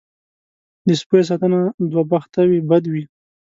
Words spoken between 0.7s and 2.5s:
دې سپیو ساتنه دوه بخته